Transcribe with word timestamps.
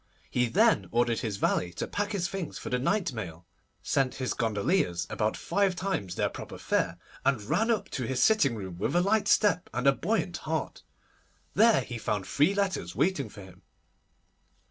He 0.31 0.47
then 0.47 0.87
ordered 0.89 1.19
his 1.19 1.37
valet 1.37 1.73
to 1.73 1.85
pack 1.85 2.13
his 2.13 2.27
things 2.27 2.57
for 2.57 2.71
the 2.71 2.79
night 2.79 3.13
mail, 3.13 3.45
sent 3.83 4.15
his 4.15 4.33
gondoliers 4.33 5.05
about 5.11 5.37
five 5.37 5.75
times 5.75 6.15
their 6.15 6.27
proper 6.27 6.57
fare, 6.57 6.97
and 7.23 7.39
ran 7.43 7.69
up 7.69 7.87
to 7.91 8.05
his 8.07 8.19
sitting 8.19 8.55
room 8.55 8.79
with 8.79 8.95
a 8.95 9.01
light 9.03 9.27
step 9.27 9.69
and 9.75 9.85
a 9.85 9.91
buoyant 9.91 10.37
heart. 10.37 10.81
There 11.53 11.81
he 11.81 11.99
found 11.99 12.25
three 12.25 12.55
letters 12.55 12.95
waiting 12.95 13.29
for 13.29 13.41
him. 13.43 13.61